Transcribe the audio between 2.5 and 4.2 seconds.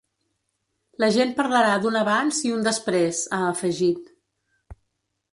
i un després, ha afegit.